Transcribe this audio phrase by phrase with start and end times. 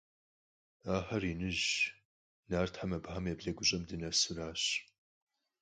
[0.95, 1.69] Ахэр иныжьщ.
[2.49, 4.63] Нартхэр абыхэм я блэгущӀэм дынэсу аращ.